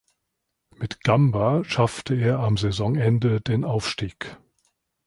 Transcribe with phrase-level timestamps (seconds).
[0.75, 4.35] Mit Gamba schaffte er am Saisonende den Aufstieg.